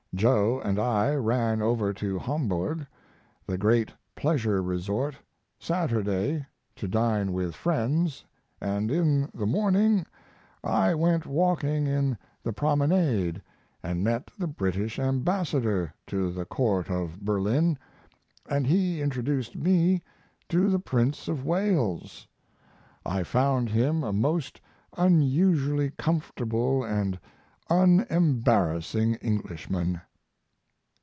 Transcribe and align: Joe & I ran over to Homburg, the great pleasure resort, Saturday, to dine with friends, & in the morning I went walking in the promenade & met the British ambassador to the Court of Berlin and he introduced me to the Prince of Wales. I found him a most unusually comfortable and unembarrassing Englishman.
Joe 0.13 0.59
& 0.59 0.59
I 0.61 1.15
ran 1.15 1.61
over 1.61 1.93
to 1.93 2.19
Homburg, 2.19 2.85
the 3.47 3.57
great 3.57 3.93
pleasure 4.13 4.61
resort, 4.61 5.15
Saturday, 5.57 6.45
to 6.75 6.87
dine 6.89 7.31
with 7.31 7.55
friends, 7.55 8.25
& 8.43 8.61
in 8.61 9.29
the 9.33 9.45
morning 9.45 10.05
I 10.65 10.93
went 10.95 11.25
walking 11.25 11.87
in 11.87 12.17
the 12.43 12.51
promenade 12.51 13.41
& 13.69 13.81
met 13.83 14.29
the 14.37 14.47
British 14.47 14.99
ambassador 14.99 15.93
to 16.07 16.29
the 16.29 16.43
Court 16.45 16.91
of 16.91 17.21
Berlin 17.21 17.79
and 18.49 18.67
he 18.67 19.01
introduced 19.01 19.55
me 19.55 20.03
to 20.49 20.69
the 20.69 20.77
Prince 20.77 21.29
of 21.29 21.45
Wales. 21.45 22.27
I 23.05 23.23
found 23.23 23.69
him 23.69 24.03
a 24.03 24.11
most 24.11 24.59
unusually 24.97 25.91
comfortable 25.91 26.83
and 26.83 27.17
unembarrassing 27.69 29.15
Englishman. 29.21 30.01